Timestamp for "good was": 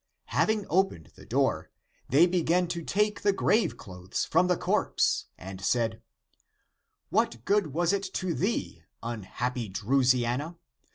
7.45-7.93